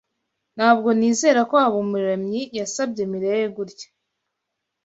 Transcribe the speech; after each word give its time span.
Ntabwo 0.57 0.89
nizera 0.97 1.39
ko 1.49 1.55
Habumuremyi 1.63 2.41
yasebya 2.57 3.05
Mirelle 3.11 3.47
gutya. 3.57 3.87